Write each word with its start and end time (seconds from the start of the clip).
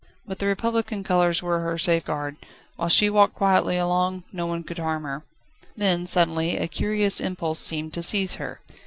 But 0.25 0.39
the 0.39 0.47
Republican 0.47 1.03
colours 1.03 1.43
were 1.43 1.59
her 1.59 1.77
safeguard: 1.77 2.37
whilst 2.75 2.97
she 2.97 3.07
walked 3.07 3.35
quietly 3.35 3.77
along, 3.77 4.23
no 4.33 4.47
one 4.47 4.63
could 4.63 4.79
harm 4.79 5.03
her. 5.03 5.21
Then 5.77 6.07
suddenly 6.07 6.57
a 6.57 6.67
curious 6.67 7.19
impulse 7.19 7.59
seemed 7.59 7.93
to 7.93 8.01
seize 8.01 8.37
her. 8.37 8.61